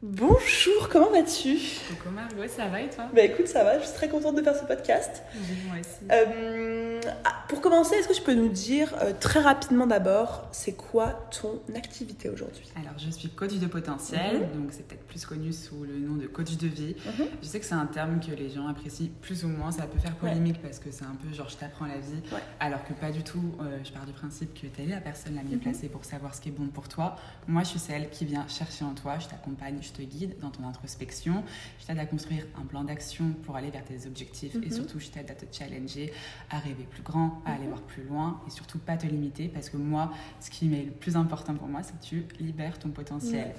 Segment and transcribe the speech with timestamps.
[0.00, 1.58] Bonjour, comment vas-tu?
[1.88, 3.06] Coucou Margot, ça va et toi?
[3.12, 5.24] Bah écoute, ça va, je suis très contente de faire ce podcast.
[5.66, 6.08] Moi aussi.
[6.12, 10.72] Euh, ah, pour commencer, est-ce que tu peux nous dire euh, très rapidement d'abord, c'est
[10.74, 12.64] quoi ton activité aujourd'hui?
[12.76, 14.60] Alors, je suis coach de potentiel, Mhm.
[14.62, 16.94] donc c'est peut-être plus connu sous le nom de coach de vie.
[17.06, 17.26] Mhm.
[17.42, 19.98] Je sais que c'est un terme que les gens apprécient plus ou moins, ça peut
[19.98, 22.40] faire polémique parce que c'est un peu genre je t'apprends la vie, Ouais.
[22.60, 23.54] alors que pas du tout.
[23.60, 25.60] Euh, je pars du principe que tu es la personne la mieux Mhm.
[25.60, 27.16] placée pour savoir ce qui est bon pour toi.
[27.46, 30.50] Moi, je suis celle qui vient chercher en toi, je t'accompagne, je te guide dans
[30.50, 31.42] ton introspection,
[31.80, 35.08] je t'aide à construire un plan d'action pour aller vers tes objectifs et surtout je
[35.08, 36.12] t'aide à te challenger,
[36.50, 37.68] à rêver plus grand, à aller Mhm.
[37.70, 40.90] voir plus loin et surtout pas te limiter parce que moi, ce qui est le
[40.92, 43.52] plus important pour moi, c'est que tu libères ton potentiel.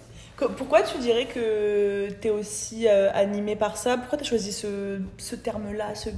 [0.57, 3.97] Pourquoi tu dirais que tu es aussi euh, animée par ça?
[3.97, 6.09] Pourquoi tu as choisi ce, ce terme-là, ce,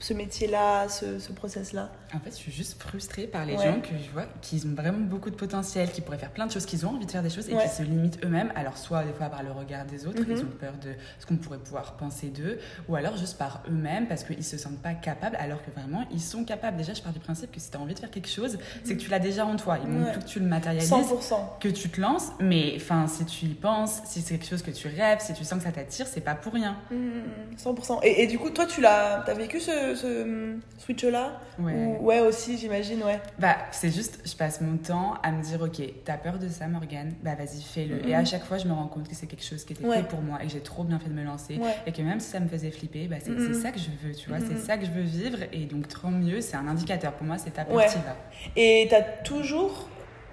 [0.00, 1.90] ce- métier-là, ce, ce process-là?
[2.14, 3.64] En fait, je suis juste frustrée par les Ouais.
[3.66, 6.52] gens que je vois qui ont vraiment beaucoup de potentiel, qui pourraient faire plein de
[6.52, 7.62] choses, qui ont envie de faire des choses et Ouais.
[7.64, 8.52] qui se limitent eux-mêmes.
[8.54, 10.30] Alors, soit des fois par le regard des autres, Mhm.
[10.30, 14.08] ils ont peur de ce qu'on pourrait pouvoir penser d'eux, ou alors juste par eux-mêmes
[14.08, 16.55] parce qu'ils se sentent pas capables, alors que vraiment, ils sont capables.
[16.76, 18.96] Déjà, je pars du principe que si tu as envie de faire quelque chose, c'est
[18.96, 19.78] que tu l'as déjà en toi.
[19.82, 20.12] Il manque Ouais.
[20.12, 20.90] plus que tu le matérialises.
[20.90, 21.58] 100%.
[21.60, 24.70] que tu te lances, mais enfin, si tu y penses, si c'est quelque chose que
[24.70, 26.76] tu rêves, si tu sens que ça t'attire, c'est pas pour rien.
[26.90, 27.22] Mhm,
[27.56, 28.00] 100%.
[28.02, 31.40] Et, et du coup, toi, tu l'as as vécu ce, ce switch-là?
[31.58, 31.72] Ouais.
[31.74, 33.20] Ou- ouais, aussi, j'imagine, ouais.
[33.38, 36.66] Bah, c'est juste, je passe mon temps à me dire, ok, t'as peur de ça,
[36.68, 38.06] Morgane, bah vas-y, fais-le.
[38.08, 39.96] Et à chaque fois, je me rends compte que c'est quelque chose qui était Ouais.
[39.98, 41.58] fait pour moi et que j'ai trop bien fait de me lancer.
[41.86, 44.28] Et que même si ça me faisait flipper, bah c'est ça que je veux, tu
[44.28, 45.38] vois, c'est ça que je veux vivre.
[45.52, 47.12] Et donc, tant mieux, c'est un indicateur.
[47.12, 48.16] Pour moi, c'est ta partie là.
[48.56, 49.88] Et t'as toujours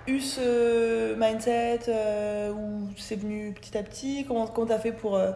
[0.08, 4.26] eu ce mindset euh, où c'est venu petit à petit?
[4.28, 5.16] Comment comment t'as fait pour...
[5.16, 5.32] euh,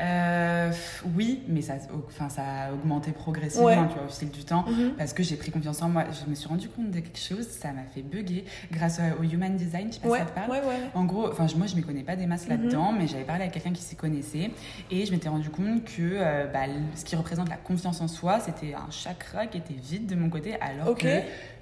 [0.00, 0.70] Euh,
[1.16, 1.74] oui, mais ça,
[2.08, 3.76] enfin, ça a augmenté progressivement, Ouais.
[3.88, 4.64] tu vois, au fil du temps.
[4.96, 6.04] Parce que j'ai pris confiance en moi.
[6.24, 9.56] Je me suis rendu compte de quelque chose, ça m'a fait bugger grâce au human
[9.56, 10.50] design, je sais pas Ouais, si ça te parle.
[10.50, 10.78] ouais, ouais.
[10.94, 12.50] En gros, enfin, moi, je ne m'y connais pas des masses Mhm.
[12.50, 14.50] là-dedans, mais j'avais parlé à quelqu'un qui s'y connaissait
[14.90, 16.60] et je m'étais rendu compte que euh, bah,
[16.94, 20.30] ce qui représente la confiance en soi, c'était un chakra qui était vide de mon
[20.30, 21.08] côté, alors que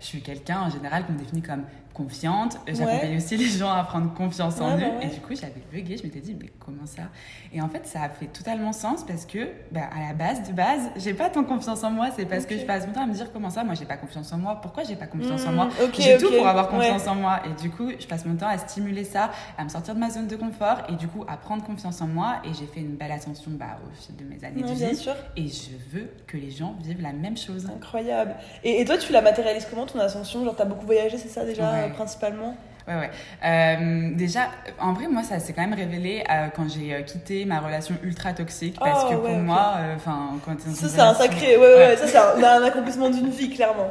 [0.01, 1.63] je suis quelqu'un en général qu'on définit comme
[1.97, 2.59] confiante.
[2.67, 5.07] J'accompagne aussi les gens à prendre confiance en Ouais, eux bah ouais.
[5.07, 7.05] et du coup, j'avais bugué, je m'étais dit, mais comment ça?
[7.53, 10.53] Et en fait, ça a fait totalement sens parce que, bah, à la base, de
[10.53, 13.07] base, j'ai pas tant confiance en moi, c'est parce que je passe mon temps à
[13.07, 15.51] me dire comment ça, moi, j'ai pas confiance en moi, pourquoi j'ai pas confiance en
[15.51, 15.69] Mhm, moi?
[15.85, 17.41] ok, j'ai tout pour avoir confiance en moi.
[17.47, 20.11] Et du coup, je passe mon temps à stimuler ça, à me sortir de ma
[20.11, 22.37] zone de confort et du coup à prendre confiance en moi.
[22.45, 24.97] Et j'ai fait une belle ascension bah, au fil de mes années de bien vie.
[24.97, 25.15] sûr.
[25.37, 27.67] Et je veux que les gens vivent la même chose.
[27.75, 28.35] Incroyable.
[28.65, 30.45] Et, et toi, tu la matérialises comment ton ascension?
[30.45, 31.91] Genre, t'as beaucoup voyagé, c'est ça déjà, Ouais.
[31.93, 32.57] euh, principalement
[32.89, 33.11] Ouais, ouais.
[33.45, 34.43] Euh, déjà,
[34.81, 37.97] en vrai, moi, ça s'est quand même révélé euh, quand j'ai euh, quitté ma relation
[38.05, 38.77] ultra toxique.
[38.79, 41.57] Parce Oh, que pour moi, euh, enfin, quand dans Ça, c'est un sacré.
[41.57, 43.91] Ouais, ouais, ouais, ça, c'est un, un accomplissement d'une vie, clairement.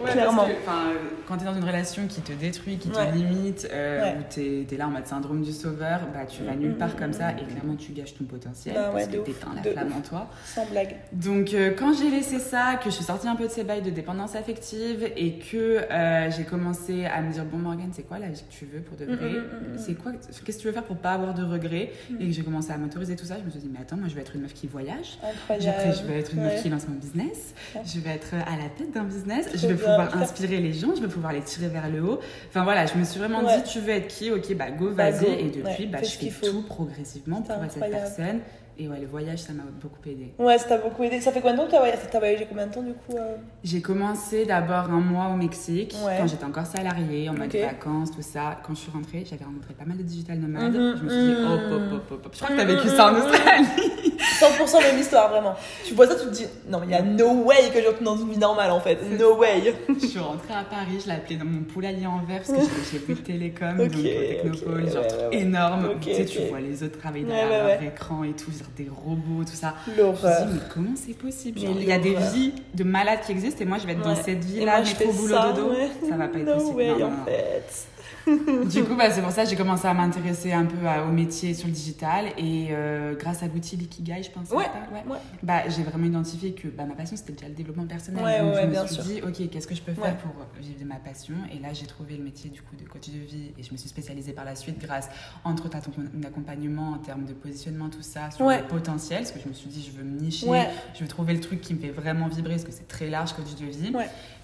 [0.00, 0.42] Ouais, Clairement.
[0.42, 4.02] parce que, quand tu es dans une relation qui te détruit, qui te limite, euh,
[4.02, 4.16] Ouais.
[4.18, 6.98] où tu es, là en mode syndrome du sauveur, bah, tu vas nulle part mm,
[6.98, 9.70] comme mm, ça et clairement tu gâches ton potentiel Bah parce que tu la de
[9.70, 9.96] flamme ouf.
[9.96, 10.30] en toi.
[10.44, 10.96] Sans blague.
[11.12, 13.82] Donc euh, quand j'ai laissé ça, que je suis sortie un peu de ces bails
[13.82, 15.56] de dépendance affective et que
[15.90, 18.80] euh, j'ai commencé à me dire bon Morgane c'est quoi la vie que tu veux
[18.80, 19.14] pour de vrai?
[19.30, 19.78] Mm, mm, mm.
[19.78, 21.92] C'est quoi Qu'est-ce que tu veux faire pour pas avoir de regrets?
[22.10, 22.20] Mm.
[22.20, 24.08] Et que j'ai commencé à m'autoriser tout ça, je me suis dit mais attends moi
[24.08, 25.18] je vais être une meuf qui voyage.
[25.22, 27.54] Après, je vais être une meuf qui lance mon business.
[27.84, 29.46] Je vais être à la tête d'un business.
[29.46, 29.83] Trop je vais bien.
[29.84, 30.94] Pouvoir inspirer les gens.
[30.96, 32.20] Je vais pouvoir les tirer vers le haut.
[32.48, 33.56] Enfin voilà, je me suis vraiment Ouais.
[33.58, 34.30] dit, tu veux être qui?
[34.30, 35.26] Ok, bah go, Bah, vas-y.
[35.32, 36.46] Et depuis, Ouais, bah, je fais faut.
[36.46, 38.40] tout progressivement pour être cette personne.
[38.76, 40.32] Et ouais, le voyage, ça m'a beaucoup aidé.
[40.36, 41.20] Ouais, ça t'a beaucoup aidé.
[41.20, 43.16] Ça fait combien de temps que t'as voyagé T'as voyagé combien de temps du coup
[43.16, 46.16] euh J'ai commencé d'abord un mois au Mexique, Ouais.
[46.18, 47.60] quand j'étais encore salariée, en mode Ok.
[47.60, 48.58] vacances, tout ça.
[48.66, 50.74] Quand je suis rentrée, j'avais rencontré pas mal de digital nomades.
[50.74, 51.52] Mhm, Je me suis dit, mhm.
[51.52, 52.30] hop, hop, hop, hop.
[52.34, 53.24] Je crois que t'as vécu ça en Mhm, mhm.
[53.26, 54.13] Australie.
[54.40, 55.54] 100% même histoire, vraiment.
[55.84, 57.86] Tu vois ça, tu te dis, non, mais il y a no way que je
[57.86, 58.98] retourne dans une vie normale en fait.
[59.18, 59.74] No way.
[60.00, 62.64] Je suis rentrée à Paris, je l'ai appelé dans mon poulailler en verre parce que
[62.90, 65.36] j'ai- vu le télécom, donc au Technopole, genre ouais, truc ouais, ouais.
[65.42, 65.88] énorme.
[66.00, 66.48] Tu sais, tu ok.
[66.50, 69.74] vois les autres travailler derrière ouais, leur écran et tout, genre des robots, tout ça.
[69.86, 71.58] Je me dis, mais comment c'est possible?
[71.60, 74.02] Genre, Il y a des vies de malades qui existent et moi je vais être
[74.02, 75.72] dans cette Et vie-là, métro, boulot, ça, dodo.
[76.08, 76.76] Ça va pas être no possible.
[76.76, 77.24] way Non, non, en non.
[77.26, 77.86] fait.
[78.26, 81.12] Du coup, bah, c'est pour ça que j'ai commencé à m'intéresser un peu à- au
[81.12, 84.50] métier sur le digital et euh, grâce à l'outil Likigai, je pense.
[84.50, 85.02] Ouais, ouais.
[85.12, 85.18] ouais.
[85.42, 88.24] Bah, j'ai vraiment identifié que bah, ma passion c'était déjà le développement personnel.
[88.24, 89.04] Ouais, Donc je me bien suis sûr.
[89.04, 91.34] dit, ok, qu'est-ce que je peux faire pour vivre de ma passion?
[91.54, 93.76] Et là, j'ai trouvé le métier du coup de coach de vie et je me
[93.76, 95.08] suis spécialisée par la suite grâce,
[95.44, 95.92] entre autres, à ton
[96.26, 99.20] accompagnement en termes de positionnement, tout ça, sur le potentiel.
[99.20, 100.46] Parce que je me suis dit, je veux me nicher,
[100.94, 103.32] je veux trouver le truc qui me fait vraiment vibrer parce que c'est très large,
[103.34, 103.92] coach de vie.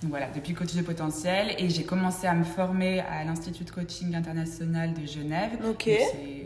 [0.03, 3.71] Donc voilà, depuis coach de potentiel et j'ai commencé à me former à l'Institut de
[3.71, 5.51] coaching international de Genève.
[5.69, 5.89] Ok.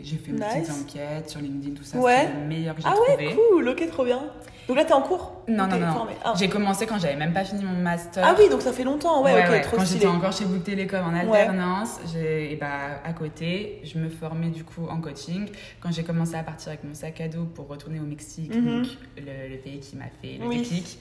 [0.03, 0.67] J'ai fait mes Nice.
[0.67, 1.97] petites enquêtes sur LinkedIn, tout ça.
[1.97, 2.27] Ouais.
[2.33, 3.35] C'est le meilleur que j'ai Ah ouais, trouvé.
[3.51, 4.21] cool, ok, trop bien.
[4.67, 6.07] Donc là, t'es en cours Non, non, non.
[6.23, 6.33] Ah.
[6.37, 8.25] J'ai commencé quand j'avais même pas fini mon master.
[8.27, 11.05] Ah oui, donc ça fait longtemps, ouais, ok, trop Quand j'étais encore chez Book Télécom
[11.05, 15.47] en alternance, j'ai, et bah, à côté, je me formais du coup en coaching.
[15.81, 18.87] Quand j'ai commencé à partir avec mon sac à dos pour retourner au Mexique, donc
[19.17, 20.57] le, le pays qui m'a fait le Oui.
[20.57, 20.97] déclic,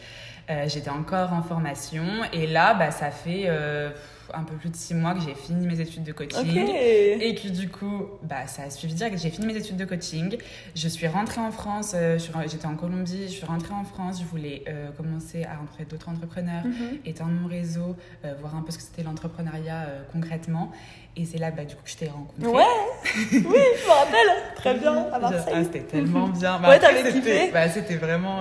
[0.51, 2.05] euh, j'étais encore en formation.
[2.35, 3.89] Et là, bah, ça fait euh,
[4.33, 6.69] un peu plus de six mois que j'ai fini mes études de coaching.
[6.69, 9.19] Et que du coup, bah, ça a suivi direct.
[9.21, 10.37] J'ai fini mes études de coaching.
[10.75, 11.93] Je suis rentrée en France.
[11.95, 13.25] euh, J'étais en Colombie.
[13.29, 14.21] Je suis rentrée en France.
[14.21, 16.99] Je voulais euh, commencer à rencontrer d'autres entrepreneurs, Mhm.
[17.05, 20.73] étendre mon réseau, euh, voir un peu ce que c'était l'entrepreneuriat concrètement.
[21.17, 22.47] Et c'est là, bah, du coup, que je t'ai rencontrée.
[22.49, 22.63] Ouais,
[23.05, 25.55] oui, je me rappelle, très bien, à Marseille.
[25.57, 26.59] Ah, c'était tellement bien.
[26.61, 28.41] Ouais, après, t'avais c'était- kiffé bah, C'était vraiment,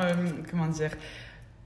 [0.50, 0.90] comment dire,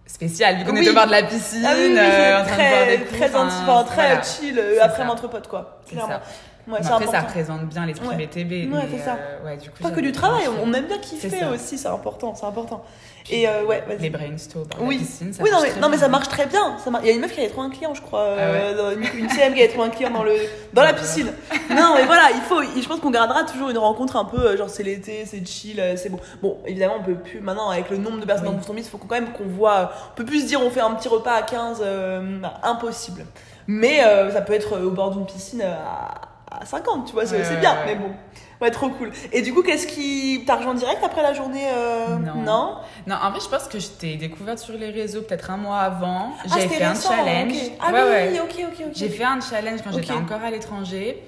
[0.07, 0.57] spécial.
[0.57, 0.89] Vu qu'on Oui.
[0.89, 3.03] au bord de la piscine, Ah oui, oui, euh, en train de boire très, des
[3.03, 3.19] coups.
[3.19, 4.21] très, enfin, inti- enfin, très voilà.
[4.23, 5.79] chill euh, après entre potes, quoi.
[5.89, 6.19] Clairement.
[6.67, 8.15] Ouais, après, ça représente bien l'esprit Ouais.
[8.17, 8.73] BTB.
[8.73, 9.15] Ouais, c'est ça.
[9.19, 12.35] euh, ouais, du coup, Pas que du travail, on aime bien kiffer aussi, c'est important,
[12.35, 12.83] c'est important.
[13.29, 13.99] Et euh, ouais, vas-y.
[13.99, 14.95] Les brainstorms, Oui.
[14.95, 15.49] la piscine, ça oui,
[15.81, 16.77] non mais, ça marche très bien.
[16.77, 18.77] Ça Il y a une meuf qui avait trouvé un client, je crois, Ah euh,
[18.77, 20.33] dans une, une CM qui avait trouvé un client dans, le,
[20.73, 21.27] dans la piscine.
[21.69, 24.69] Non, mais voilà, il faut, je pense qu'on gardera toujours une rencontre un peu, genre
[24.69, 26.19] c'est l'été, c'est chill, c'est bon.
[26.41, 28.55] Bon, évidemment, on peut plus, maintenant, avec le nombre de personnes Oui.
[28.65, 30.79] dans Beach, il faut quand même qu'on voit, on peut plus se dire on fait
[30.81, 33.25] un petit repas à 15, euh, impossible.
[33.67, 33.99] Mais
[34.31, 36.21] ça peut être au bord d'une piscine à,
[36.59, 37.79] à 50, tu vois, c'est Ouais, bien, ouais.
[37.85, 38.11] mais bon.
[38.59, 39.11] Ouais, trop cool.
[39.31, 40.43] Et du coup, qu'est-ce qui.
[40.47, 42.41] T'as rejoint direct après la journée euh, Non.
[42.41, 42.75] Non?
[43.05, 45.79] Non, en vrai, je pense que je t'ai découverte sur les réseaux peut-être un mois
[45.79, 46.31] avant.
[46.51, 47.51] Ah, fait un challenge.
[47.53, 47.71] ok.
[47.79, 48.39] Ah ouais, oui, ouais.
[48.39, 48.91] ok, ok, ok.
[48.95, 51.23] J'ai fait un challenge quand j'étais encore à l'étranger.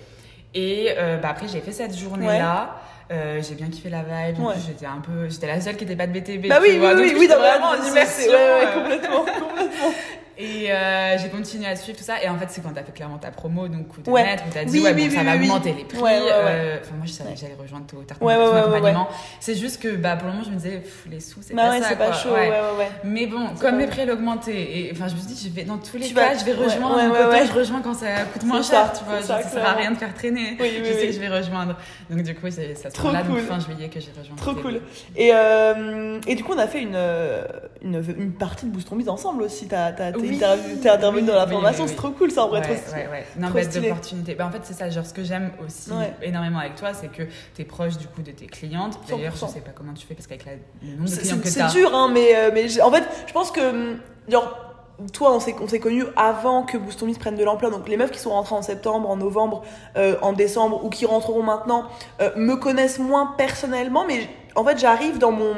[0.56, 2.76] Et euh, bah, après, j'ai fait cette journée-là.
[3.12, 4.40] Euh, j'ai bien kiffé la vibe.
[4.40, 4.54] Ouais.
[4.66, 6.48] j'étais un peu, j'étais la seule qui était pas de BTB.
[6.48, 8.31] Bah oui, vois, oui, oui, oui, vraiment en c'est- immersion.
[8.31, 9.94] Ouais, ouais, euh, complètement, complètement.
[10.41, 12.24] Et euh, j'ai continué à suivre tout ça.
[12.24, 14.38] Et en fait, c'est quand t'as fait clairement ta promo, donc coup de Ouais.
[14.47, 15.97] où t'as dit, Oui, ouais, oui, bon, ça va augmenter les prix.
[16.00, 19.09] Ouais, euh, Enfin, moi, je savais que j'allais rejoindre ton accompagnement.
[19.41, 20.81] C'est juste que, bah, pour le moment, je me disais,
[21.12, 21.95] les sous, c'est Bah pas ça.
[21.97, 22.39] pas chaud, Ouais.
[22.39, 22.89] ouais, ouais, ouais.
[23.03, 25.77] Mais bon, comme les prix augmentaient, et enfin, je me suis dit, je vais, dans
[25.77, 27.45] tous les Tu cas, vas- je vais rejoindre ouais.
[27.45, 29.21] je rejoins quand ça coûte moins cher, tu vois.
[29.21, 30.56] ça, sert à rien de faire traîner.
[30.59, 31.75] Oui, je sais que je vais rejoindre.
[32.09, 34.35] Donc, du coup, ça se Trop là, fin juillet que j'ai rejoint.
[34.38, 34.80] Trop cool.
[35.18, 39.68] Et, euh, et du coup, on a fait une, partie de Boost ensemble aussi.
[39.68, 39.92] T'as
[40.31, 40.80] Oui.
[40.81, 42.60] t'es intervenu Oui, dans la formation, oui, c'est trop cool ça en vrai.
[42.62, 43.26] Ouais, trop ouais, ouais.
[43.38, 44.36] Non, bête d'opportunité.
[44.36, 44.90] Bah, en fait, c'est ça.
[44.90, 45.92] Genre, ce que j'aime aussi
[46.22, 47.24] énormément avec toi, c'est que
[47.56, 49.00] tu es proche du coup de tes clientes.
[49.08, 49.54] D'ailleurs, je 100%.
[49.54, 51.94] sais pas comment tu fais parce qu'avec la- le nombre de clients que C'est dur,
[51.96, 54.66] hein, mais, euh, mais en fait, je pense que, hum, genre,
[55.14, 57.72] toi, on s'est on s'est connus avant que Boost prenne de l'ampleur.
[57.72, 59.64] Donc, les meufs qui sont rentrées en septembre, en novembre,
[59.96, 61.86] euh, en décembre ou qui rentreront maintenant
[62.22, 65.54] euh, me connaissent moins personnellement, mais en fait, j'arrive dans mon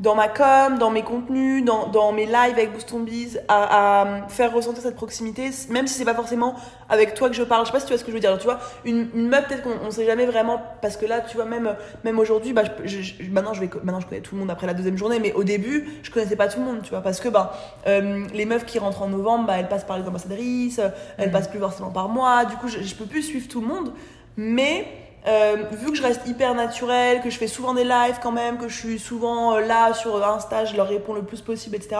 [0.00, 4.28] dans ma com, dans mes contenus, dans, dans mes lives avec Boost Biz, à, à
[4.28, 6.54] faire ressentir cette proximité, même si c'est pas forcément
[6.88, 7.64] avec toi que je parle.
[7.64, 8.36] Je sais pas si tu vois ce que je veux dire.
[8.38, 11.36] Tu vois, une, une meuf, peut-être qu'on on sait jamais vraiment, parce que là, tu
[11.36, 14.40] vois, même, même aujourd'hui, bah, je, je- maintenant, je vais, maintenant, je connais tout le
[14.40, 16.90] monde après la deuxième journée, mais au début, je connaissais pas tout le monde, tu
[16.90, 17.52] vois, parce que, bah,
[17.86, 20.80] euh, les meufs qui rentrent en novembre, bah, elles passent par les ambassadrices,
[21.18, 21.32] elles Mhm.
[21.32, 23.92] passent plus forcément par moi, du coup, je, je peux plus suivre tout le monde,
[24.38, 24.86] mais,
[25.26, 28.56] euh, vu que je reste hyper naturelle, que je fais souvent des lives quand même,
[28.56, 31.96] que je suis souvent euh, là sur Insta, je leur réponds le plus possible, etc.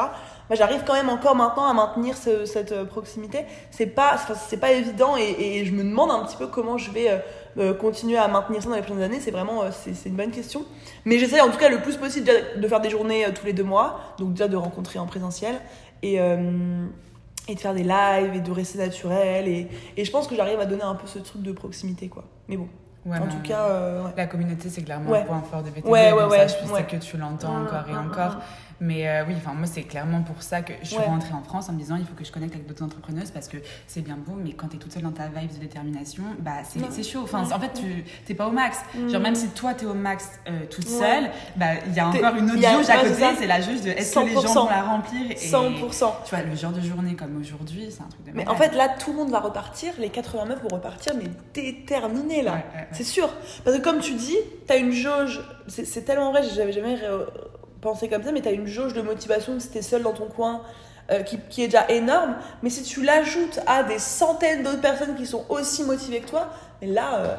[0.49, 3.44] Bah, j'arrive quand même encore maintenant à maintenir ce- cette euh, proximité.
[3.70, 4.17] C'est pas,
[4.49, 7.19] c'est pas évident et, je me demande un petit peu comment je vais euh,
[7.58, 9.20] euh, continuer à maintenir ça dans les prochaines années.
[9.20, 10.64] C'est vraiment, euh, c'est, une bonne question.
[11.05, 13.52] Mais j'essaie en tout cas le plus possible de faire des journées euh, tous les
[13.52, 15.61] deux mois, donc déjà de rencontrer en présentiel
[16.02, 16.87] et euh,
[17.49, 19.66] et de faire des lives et de rester naturel et,
[19.96, 22.25] et je pense que j'arrive à donner un peu ce truc de proximité quoi.
[22.49, 22.69] Mais bon,
[23.06, 24.11] Ouais, en bah, tout cas, euh, ouais.
[24.17, 25.20] La communauté, c'est clairement Ouais.
[25.20, 25.87] un point fort de BTB.
[25.87, 28.37] Ouais, ouais, ça, ouais, je sais que tu l'entends encore et encore.
[28.80, 31.04] Mais euh, oui, enfin moi c'est clairement pour ça que je suis Ouais.
[31.04, 33.46] rentrée en France en me disant il faut que je connecte avec d'autres entrepreneuses parce
[33.46, 36.52] que c'est bien beau, mais quand t'es toute seule dans ta vibe de détermination, bah
[36.64, 37.20] c'est chaud.
[37.25, 37.52] Enfin Ouais.
[37.52, 38.78] en fait tu t'es pas au max.
[39.08, 39.22] Genre Mm.
[39.22, 42.50] même si toi t'es au max euh, toute seule, bah il y a encore une
[42.50, 43.25] autre jauge à côté.
[43.38, 44.54] C'est la jauge de est-ce que les gens 100%.
[44.64, 46.12] vont la remplir et 100%.
[46.25, 48.50] tu vois le genre de journée comme aujourd'hui c'est un truc de Mais malade.
[48.50, 49.92] en fait, là, tout le monde va repartir.
[49.99, 52.62] Les 89 vont repartir, mais déterminés, là.
[52.92, 53.28] C'est sûr.
[53.64, 55.40] Parce que, comme tu dis, t'as une jauge.
[55.68, 56.96] C'est c'est tellement vrai, j'avais jamais
[57.80, 60.62] pensé comme ça, mais t'as une jauge de motivation si t'es seul dans ton coin.
[61.10, 65.26] euh, qui, est déjà énorme, mais si tu l'ajoutes à des centaines d'autres personnes qui
[65.26, 66.50] sont aussi motivées que toi,
[66.82, 67.37] là, euh,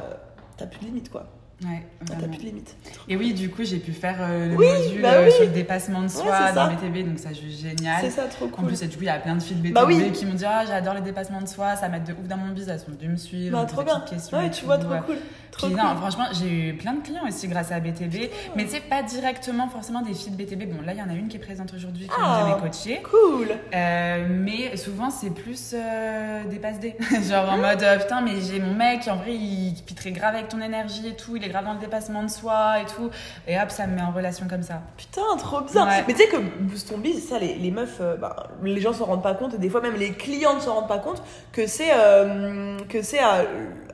[0.58, 1.28] t'as plus de limite quoi.
[1.64, 2.30] Ouais, T'as vraiment.
[2.30, 2.76] plus de limite.
[3.08, 5.32] Et oui, du coup, j'ai pu faire euh, le Oui, module bah euh, oui.
[5.32, 6.68] sur le dépassement de soi c'est dans.
[6.74, 7.98] BTB, donc ça, juste génial.
[8.02, 8.66] C'est ça, trop En cool.
[8.68, 10.12] plus, et du coup, il y a plein de filles de BTB Bah oui.
[10.12, 12.52] qui m'ont dit Ah, j'adore les dépassements de soi, ça m'aide de ouf dans mon
[12.52, 12.82] business.
[12.88, 13.56] Elles sont venues me suivre.
[13.60, 14.00] Bah, trop bien.
[14.10, 15.00] questions Ouais, tu vois, trop ouais.
[15.06, 15.18] cool.
[15.52, 15.84] Trop Puis cool.
[15.86, 18.30] non, franchement, j'ai eu plein de clients aussi grâce à BTB.
[18.56, 20.64] Mais tu sais, pas directement forcément des filles de BTB.
[20.74, 22.44] Bon, là, il y en a une qui est présente aujourd'hui qui Ah.
[22.48, 23.02] vient de coacher.
[23.04, 23.50] Cool.
[23.76, 26.96] Euh, mais souvent, c'est plus euh, des passes D.
[27.30, 30.48] Genre en mode euh, putain, mais j'ai mon mec, en vrai, il pitterait grave avec
[30.48, 31.36] ton énergie et tout.
[31.36, 33.10] Il est grave dans le dépassement de soi et tout.
[33.48, 34.82] Et hop, ça me met en relation comme ça.
[34.98, 35.86] Putain, trop bien.
[35.88, 36.04] Ouais.
[36.08, 36.92] Mais tu sais que Boost
[37.28, 39.82] ça, les, les meufs, euh, bah, les gens s'en rendent pas compte, et des fois
[39.82, 43.44] même les clients ne s'en rendent pas compte que c'est euh, que c'est euh,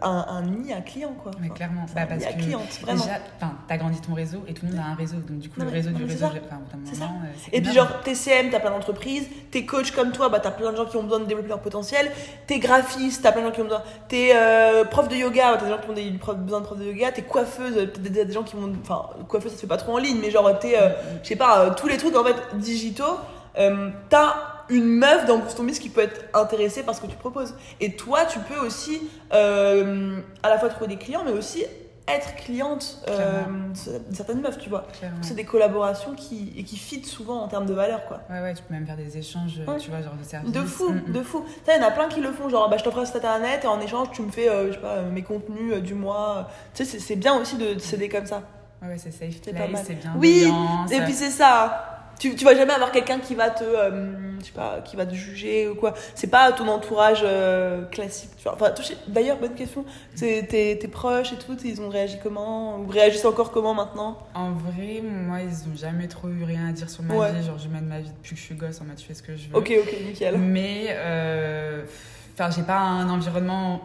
[0.02, 1.32] un, un nid à clients, quoi.
[1.40, 3.04] Mais clairement, c'est bah, un parce nid à que clientes, vraiment.
[3.04, 5.18] déjà, enfin, t'as grandi ton réseau et tout le monde a un réseau.
[5.18, 6.26] Donc du coup, Non, le mais- réseau non, du réseau,
[6.86, 7.06] C'est ça.
[7.08, 7.22] moment,
[7.52, 10.72] Et puis genre, t'es CM, t'as plein d'entreprises, t'es coach comme toi, bah t'as plein
[10.72, 12.12] de gens qui ont besoin de développer leur potentiel,
[12.46, 15.58] t'es graphiste, t'as plein de gens qui ont besoin, t'es euh, prof de yoga, bah,
[15.60, 16.12] t'as des gens qui ont des,
[16.44, 19.58] besoin de prof de yoga, t'es coiffeuse, peut-être des, gens qui vont, enfin, coiffeuse ça
[19.58, 20.90] se fait pas trop en ligne, mais genre t'es, euh,
[21.24, 23.18] je sais pas, euh, tous les trucs en fait digitaux,
[23.58, 24.36] euh, t'as
[24.70, 27.56] une meuf dans Ton Biz qui peut être intéressée par ce que tu proposes.
[27.80, 29.02] Et toi, tu peux aussi
[29.34, 31.64] euh, à la fois trouver des clients, mais aussi
[32.08, 33.42] être cliente euh,
[34.14, 34.86] certaines meufs, tu vois.
[35.22, 38.22] C'est des collaborations qui, et qui fit souvent en termes de valeur, quoi.
[38.30, 39.78] Ouais, ouais, tu peux même faire des échanges, Ouais.
[39.78, 40.52] tu vois, genre de services.
[40.54, 41.12] De fou, Mm, mm.
[41.14, 41.46] de fou.
[41.66, 43.18] Ça, il y en a plein qui le font, genre, bah, je t'offre un site
[43.18, 45.80] internet et en échange, tu me fais, euh, je sais pas, euh, mes contenus euh,
[45.82, 46.48] du mois.
[46.74, 48.42] Tu sais, c'est- bien aussi de, de s'aider comme ça.
[48.82, 50.14] Ouais, ouais, c'est safe C'est bien.
[50.18, 50.48] Oui,
[50.92, 51.94] Et puis c'est ça.
[52.20, 53.64] Tu, tu vas jamais avoir quelqu'un qui va te,
[54.42, 55.94] je sais pas, qui va te juger ou quoi.
[56.16, 58.30] C'est pas ton entourage euh, classique.
[58.38, 58.54] tu vois.
[58.54, 58.72] Enfin,
[59.08, 59.86] d'ailleurs, bonne question.
[60.16, 62.78] Tes, tes proches et tout, ils ont réagi comment?
[62.80, 64.18] Ou réagissent encore comment maintenant?
[64.34, 67.34] En vrai, moi, ils ont jamais trop eu rien à dire sur ma Ouais.
[67.34, 67.46] vie.
[67.46, 69.24] Genre, je mène ma vie depuis que je suis gosse, en mode, je fais ce
[69.24, 69.56] que je veux.
[69.56, 70.38] Ok, ok, nickel.
[70.38, 71.84] Mais, euh,
[72.34, 73.82] enfin, j'ai pas un environnement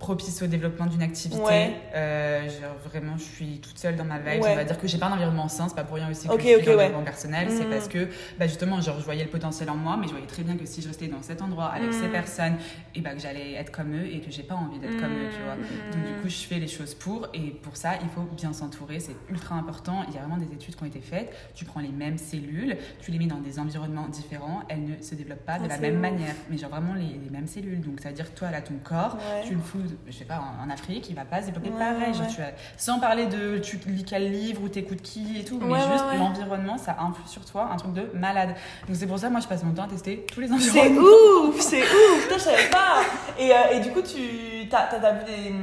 [0.00, 1.40] propice au développement d'une activité.
[1.42, 1.72] Ouais.
[1.94, 2.48] Euh,
[2.86, 4.42] vraiment, je suis toute seule dans ma vibe.
[4.42, 4.48] Ouais.
[4.52, 5.68] On va dire que j'ai pas un environnement sain.
[5.68, 6.76] C'est pas pour rien aussi que Ok, je suis ok, dans ouais.
[6.78, 7.48] développement personnel.
[7.50, 7.70] C'est Mm.
[7.70, 10.42] parce que, bah, justement, genre, je voyais le potentiel en moi, mais je voyais très
[10.42, 11.92] bien que si je restais dans cet endroit avec Mm.
[11.92, 12.56] ces personnes,
[12.94, 15.28] et bah, que j'allais être comme eux et que j'ai pas envie d'être comme eux,
[15.30, 15.54] tu vois.
[15.92, 19.00] Donc du coup, je fais les choses pour et pour ça, il faut bien s'entourer,
[19.00, 20.04] c'est ultra important.
[20.08, 21.30] Il y a vraiment des études qui ont été faites.
[21.54, 25.14] Tu prends les mêmes cellules, tu les mets dans des environnements différents, elles ne se
[25.14, 26.00] développent pas de Ah, la même ouf.
[26.00, 27.80] manière, mais genre vraiment les, les mêmes cellules.
[27.82, 30.40] Donc ça veut dire que toi, là, ton corps, tu le fous, je sais pas,
[30.40, 32.12] en, en Afrique, il va pas se développer Ouais, pareil.
[32.14, 32.32] Genre, ouais.
[32.34, 35.72] tu as, sans parler de tu lis quel livre ou t'écoutes qui et tout, mais
[35.72, 38.54] Ouais, juste l'environnement, ça influe sur toi, un truc de malade.
[38.86, 41.48] Donc c'est pour ça, moi, je passe mon temps à tester tous les C'est environnements.
[41.48, 43.00] ouf, c'est ouf, putain, je savais pas.
[43.38, 45.54] Et, euh, et du coup, tu t'as vu des.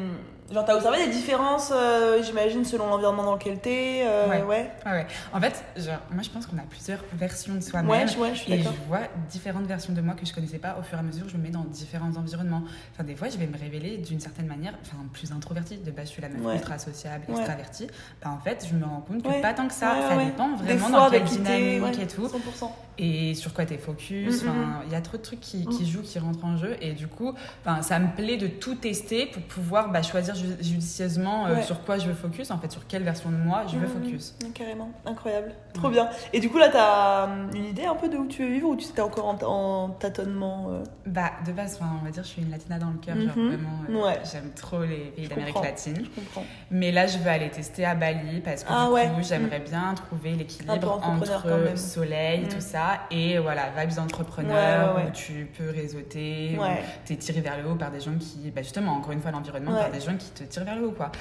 [0.49, 4.43] Genre, t'as observé des différences, euh, j'imagine, selon l'environnement dans lequel t'es euh, Ouais.
[4.43, 4.71] ouais.
[4.85, 5.07] Ouais, ouais.
[5.33, 7.89] En fait, genre, moi, je pense qu'on a plusieurs versions de soi-même.
[7.91, 10.57] Ouais, je, ouais, je suis Et je vois différentes versions de moi que je connaissais
[10.59, 12.63] pas au fur et à mesure, je me mets dans différents environnements.
[12.93, 15.77] Enfin, des fois, je vais me révéler d'une certaine manière, enfin, plus introvertie.
[15.77, 17.87] De base, je suis la meuf ultra sociable, extravertie.
[18.23, 19.95] Bah, en fait, je me rends compte que pas tant que ça.
[20.09, 22.25] Ça dépend vraiment fois, dans quelle dynamique et tout.
[22.27, 22.71] 100%.
[22.99, 24.43] Et sur quoi t'es focus.
[24.43, 25.87] Mm, mm, Enfin, il y a trop de trucs qui, qui Mm.
[25.87, 26.75] jouent, qui rentrent en jeu.
[26.81, 27.33] Et du coup,
[27.81, 31.63] ça me plaît de tout tester pour pouvoir bah, choisir ju- judicieusement euh, Ouais.
[31.63, 32.49] sur quoi je veux focus.
[32.51, 34.03] En fait, sur quelle version de moi je veux Mhm.
[34.03, 34.35] focus.
[34.43, 35.53] Ouais, Carrément, incroyable.
[35.73, 36.09] Trop bien.
[36.33, 38.69] Et du coup, là, t'as hum, une idée un peu de où tu veux vivre
[38.69, 40.83] ou tu étais encore en, en tâtonnement euh?
[41.05, 43.47] Bah, de base, on va dire, je suis une latina dans le cœur, genre Mhm.
[43.47, 44.19] vraiment, euh, Ouais.
[44.31, 45.97] j'aime trop les pays d'Amérique latine.
[46.03, 46.43] Je comprends.
[46.71, 49.07] Mais là, je veux aller tester à Bali parce que Ah du ouais.
[49.09, 52.47] coup, j'aimerais bien trouver l'équilibre entre soleil, Mm.
[52.49, 55.09] tout ça, et voilà, vibes d'entrepreneur Ouais, ouais, ouais.
[55.09, 56.63] où tu peux réseauter, où
[57.05, 59.73] t'es tiré vers le haut par des gens qui, bah justement, encore une fois, l'environnement,
[59.73, 61.11] par des gens qui te tirent vers le haut, quoi.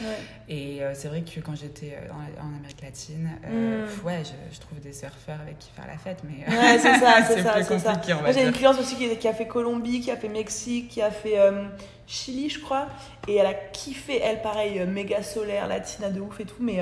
[0.48, 4.06] Et euh, c'est vrai que quand j'étais euh, en, en Amérique latine, euh, Mm.
[4.06, 7.22] ouais, je, je trouve des surfeurs avec qui faire la fête, mais Ouais, c'est ça,
[7.26, 10.16] c'est ça, plus Moi, j'ai une cliente aussi qui, qui a fait Colombie, qui a
[10.16, 11.64] fait Mexique, qui a fait euh,
[12.06, 12.86] Chili, je crois.
[13.28, 16.76] Et elle a kiffé, elle, pareil, méga solaire, latina de ouf et tout, mais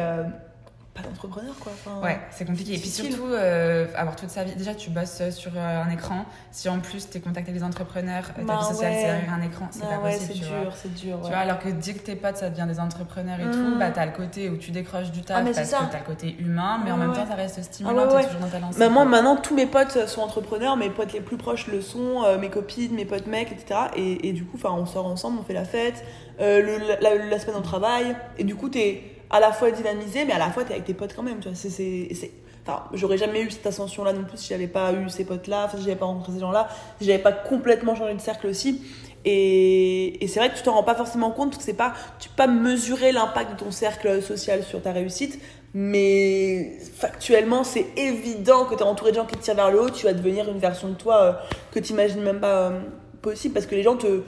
[0.94, 1.72] pas d'entrepreneur, quoi.
[1.74, 2.74] Enfin, Ouais, c'est compliqué.
[2.74, 4.54] Et puis surtout, euh, avoir toute sa vie.
[4.54, 6.24] Déjà, tu bosses sur euh, un écran.
[6.52, 8.98] Si en plus, tu es contacté avec des entrepreneurs, ta Bah vie sociale, ouais.
[9.00, 10.32] c'est derrière un écran, c'est Ah pas ouais, possible.
[10.34, 11.18] c'est dur, c'est dur.
[11.22, 13.50] Tu vois, alors que dès que tes potes, ça devient des entrepreneurs et Mm.
[13.50, 15.78] tout, bah t'as le côté où tu décroches du taf Ah, parce ça.
[15.78, 18.14] que t'as le côté humain, mais en même temps, ça reste Ah stimulant, ouais, t'es
[18.14, 18.24] ouais.
[18.26, 18.78] toujours dans ta lancée.
[18.78, 22.22] Bah, moi, maintenant, tous mes potes sont entrepreneurs, mes potes les plus proches le sont,
[22.24, 23.80] euh, mes copines, mes potes mecs, etc.
[23.96, 26.04] Et, et du coup, enfin, on sort ensemble, on fait la fête,
[26.40, 30.24] euh, le, la, la semaine on travaille, et du coup, t'es à la fois dynamisé,
[30.24, 31.56] mais à la fois t'es avec tes potes quand même, tu vois.
[31.56, 32.30] C'est,
[32.66, 35.82] Enfin, j'aurais jamais eu cette ascension-là non plus si j'avais pas eu ces potes-là, si
[35.82, 36.66] j'avais pas rencontré ces gens-là,
[36.98, 38.80] si j'avais pas complètement changé de cercle aussi.
[39.26, 42.36] Et, c'est vrai que tu t'en rends pas forcément compte, que c'est pas, tu peux
[42.36, 45.38] pas mesurer l'impact de ton cercle social sur ta réussite,
[45.74, 49.82] mais factuellement, c'est évident que tu es entouré de gens qui te tirent vers le
[49.82, 51.32] haut, tu vas devenir une version de toi euh,
[51.70, 52.80] que tu imagines même pas euh,
[53.20, 54.22] possible, parce que les gens te,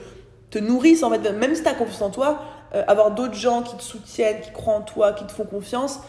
[0.51, 2.43] te nourrissent, en fait, même si tu as confiance en toi,
[2.77, 5.99] euh, avoir d'autres gens qui te soutiennent, qui croient en toi, qui te font confiance,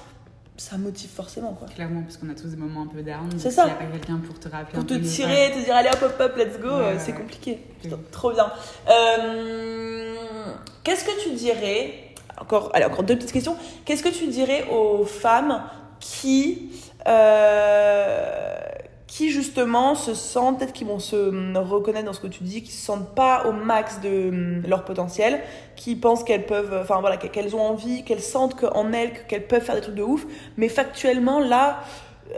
[0.56, 1.68] ça motive forcément, quoi.
[1.68, 3.28] Clairement, parce qu'on a tous des moments un peu down.
[3.38, 3.62] C'est ça.
[3.64, 6.02] S'il n'y a pas quelqu'un pour te rappeler Pour te tirer, te dire allez hop
[6.02, 7.18] hop hop, let's go, euh, ouais, c'est ouais.
[7.18, 7.62] compliqué.
[7.82, 8.02] Putain, Oui.
[8.10, 8.50] trop bien.
[8.88, 10.14] Euh,
[10.84, 11.94] Qu'est-ce que tu dirais
[12.40, 13.56] encore, allez, encore deux petites questions.
[13.84, 15.62] Qu'est-ce que tu dirais aux femmes
[16.00, 16.70] qui,
[17.06, 18.56] euh,
[19.08, 22.62] qui justement se sentent, peut-être qu'ils vont se hum, reconnaître dans ce que tu dis,
[22.62, 25.40] qui se sentent pas au max de hum, leur potentiel,
[25.74, 29.64] qui pensent qu'elles peuvent, enfin voilà, qu'elles ont envie, qu'elles sentent qu'en elles, qu'elles peuvent
[29.64, 30.26] faire des trucs de ouf,
[30.58, 31.80] mais factuellement là,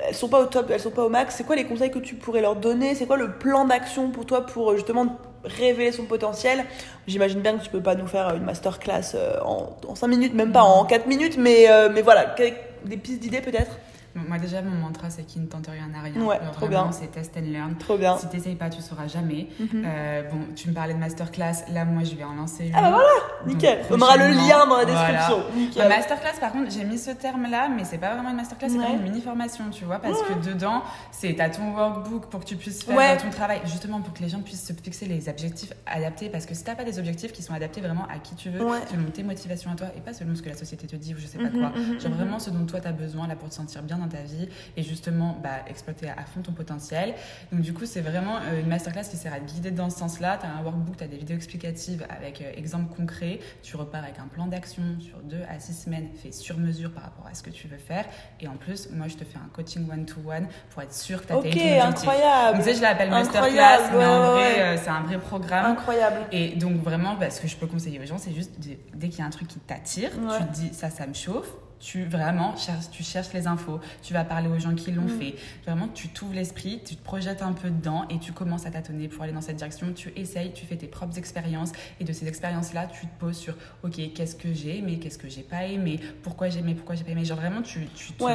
[0.06, 1.34] elles sont pas au top, elles sont pas au max.
[1.34, 2.94] C'est quoi les conseils que tu pourrais leur donner?
[2.94, 6.64] C'est quoi le plan d'action pour toi pour justement révéler son potentiel?
[7.08, 10.34] J'imagine bien que tu peux pas nous faire une masterclass euh, en, en 5 minutes,
[10.34, 12.36] même pas en 4 minutes, mais, euh, mais voilà,
[12.84, 13.72] des pistes d'idées peut-être?
[14.14, 16.22] Moi, déjà, mon mantra, c'est qu'il ne tente rien à rien.
[16.22, 16.90] Ouais, trop bien.
[16.92, 17.76] C'est test and learn.
[17.76, 18.16] Trop bien.
[18.18, 19.48] Si t'essayes pas, tu sauras jamais.
[19.58, 19.84] Mhm.
[19.84, 21.64] euh, bon, tu me parlais de masterclass.
[21.72, 22.74] Là, moi, je vais en lancer une.
[22.74, 23.78] Ah bah voilà, nickel.
[23.90, 25.40] On aura le lien dans la description.
[25.40, 25.56] Voilà.
[25.56, 25.88] Nickel.
[25.88, 28.96] masterclass, par contre, j'ai mis ce terme-là, mais c'est pas vraiment une masterclass, c'est vraiment
[28.96, 32.82] une mini-formation, tu vois, parce que dedans, c'est t'as ton workbook pour que tu puisses
[32.82, 36.46] faire ton travail, justement pour que les gens puissent se fixer les objectifs adaptés, parce
[36.46, 39.10] que si t'as pas des objectifs qui sont adaptés vraiment à qui tu veux, selon
[39.12, 41.26] tes motivations à toi, et pas selon ce que la société te dit ou je
[41.26, 43.54] sais pas mhm, quoi, mhm, genre vraiment ce dont toi t'as besoin là pour te
[43.54, 47.14] sentir bien dans ta vie et justement bah, exploiter à fond ton potentiel.
[47.52, 50.38] Donc du coup, c'est vraiment euh, une masterclass qui sert à guider dans ce sens-là.
[50.40, 53.40] Tu as un workbook, tu as des vidéos explicatives avec euh, exemples concrets.
[53.62, 57.04] Tu repars avec un plan d'action sur deux à six semaines fait sur mesure par
[57.04, 58.04] rapport à ce que tu veux faire.
[58.40, 61.32] Et en plus, moi, je te fais un coaching one-to-one pour être sûr que tu
[61.32, 62.56] as okay, tes incroyable.
[62.56, 65.66] Donc, tu sais, je l'appelle masterclass, mais en vrai, euh, c'est un vrai programme.
[65.66, 66.20] Incroyable.
[66.32, 69.20] Et donc vraiment, bah, ce que je peux conseiller aux gens, c'est juste dès qu'il
[69.20, 72.56] y a un truc qui t'attire, tu te dis ça, ça me chauffe tu vraiment
[72.56, 75.18] cherches, tu cherches les infos, tu vas parler aux gens qui l'ont mm.
[75.18, 75.34] fait.
[75.64, 79.08] Vraiment, tu t'ouvres l'esprit, tu te projettes un peu dedans et tu commences à tâtonner
[79.08, 79.92] pour aller dans cette direction.
[79.94, 83.54] Tu essayes, tu fais tes propres expériences et de ces expériences-là, tu te poses sur
[83.82, 87.04] OK, qu'est-ce que j'ai aimé, qu'est-ce que j'ai pas aimé, pourquoi j'ai aimé, pourquoi j'ai
[87.04, 87.24] pas aimé.
[87.24, 87.88] Genre vraiment, tu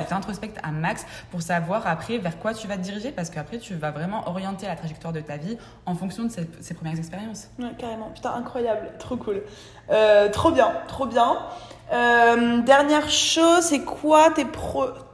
[0.09, 3.75] t'introspectes à max pour savoir après vers quoi tu vas te diriger parce qu'après, tu
[3.75, 7.49] vas vraiment orienter la trajectoire de ta vie en fonction de ces, ces premières expériences.
[7.59, 8.09] Ouais, carrément.
[8.09, 9.43] Putain, incroyable, trop cool.
[9.89, 11.37] Euh, trop bien, trop bien.
[11.91, 14.45] Euh, dernière chose, c'est quoi tes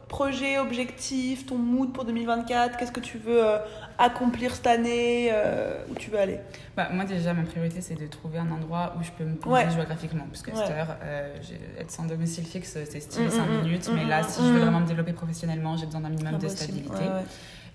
[0.08, 3.58] projets, objectifs, ton mood pour 2024 Qu'est-ce que tu veux euh,
[3.98, 6.40] accomplir cette année euh, Où tu veux aller?
[6.78, 9.70] Bah, Moi, déjà, ma priorité, c'est de trouver un endroit où je peux me poser
[9.74, 10.26] géographiquement.
[10.30, 10.98] Parce que cette heure,
[11.78, 13.90] être sans domicile fixe, c'est stylé 5 mm, mm, minutes.
[13.90, 16.44] Mm, mais là, si je veux vraiment me développer professionnellement, j'ai besoin d'un minimum ah,
[16.44, 17.04] de stabilité.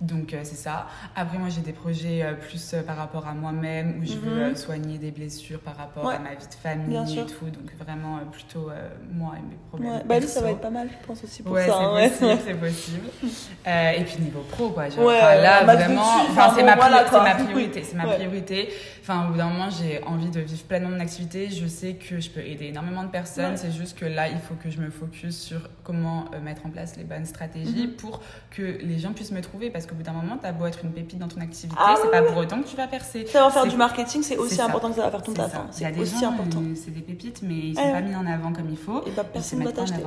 [0.00, 0.86] Donc euh, c'est ça.
[1.14, 4.48] Après moi j'ai des projets euh, plus euh, par rapport à moi-même où je veux
[4.48, 4.56] mhm.
[4.56, 7.46] soigner des blessures par rapport à ma vie de famille et tout.
[7.46, 8.70] Donc vraiment plutôt
[9.10, 9.92] moi et mes problèmes.
[9.92, 10.02] Ouais.
[10.04, 11.94] Bah lui ça va être pas mal je pense aussi pour ouais, ça.
[11.94, 13.06] Ouais c'est possible,
[13.66, 14.90] et puis niveau pro quoi.
[14.90, 18.68] Genre, là vraiment, enfin, c'est ma, ma, priorité, c'est ma priorité.
[19.00, 21.48] Enfin au bout d'un moment j'ai envie de vivre pleinement mon activité.
[21.48, 23.56] Je sais que je peux aider énormément de personnes.
[23.56, 26.96] C'est juste que là il faut que je me focus sur comment mettre en place
[26.96, 27.94] les bonnes stratégies mhm.
[27.94, 30.53] pour que les gens puissent me trouver parce parce qu'au bout d'un moment, tu as
[30.53, 32.88] beau être une pépite dans ton activité, ah c'est pas pour autant que tu vas
[32.88, 33.27] percer.
[33.27, 35.55] Savoir faire du marketing, c'est aussi important que ça va faire ton taf.
[35.55, 35.66] Hein.
[35.77, 38.27] Il y a des gens, euh, c'est des pépites, mais ils sont pas mis en
[38.27, 39.05] avant comme il faut.
[39.07, 40.03] Et bah, personne ne va t'acheter.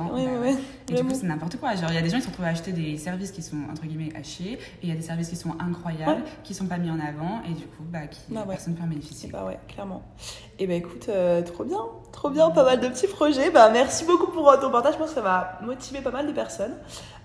[0.88, 1.74] Et du coup, c'est n'importe quoi.
[1.74, 3.56] Genre, il y a des gens qui se retrouvent à acheter des services qui sont
[3.70, 6.66] entre guillemets à chier, et il y a des services qui sont incroyables, qui sont
[6.66, 9.30] pas mis en avant, et du coup, bah, qui, bah personne ne peut en bénéficier.
[9.30, 10.02] Bah ouais, clairement.
[10.58, 11.80] Et bah écoute, euh, trop bien,
[12.12, 13.50] trop bien, pas mal de petits projets.
[13.50, 14.94] Bah merci beaucoup pour euh, ton partage.
[14.94, 16.74] Je pense que ça va motiver pas mal de personnes.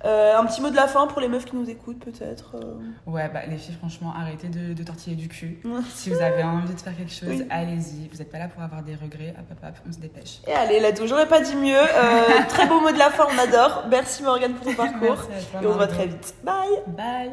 [0.06, 2.76] Euh, un petit mot de la fin pour les meufs qui nous écoutent, peut-être euh.
[3.06, 5.60] Ouais, bah, les filles, franchement, arrêtez de, de tortiller du cul.
[5.90, 8.08] si vous avez envie de faire quelque chose, allez-y.
[8.08, 9.34] Vous n'êtes pas là pour avoir des regrets.
[9.38, 10.42] Hop, hop, hop, on se dépêche.
[10.48, 11.76] Et allez, là, j'aurais pas dit mieux.
[11.76, 13.86] Euh, très beau mot de la fin, on adore.
[13.90, 15.18] Merci Morgane pour ton parcours.
[15.30, 16.36] Merci à toi, Et on se voit très vite.
[16.44, 17.32] Bye Bye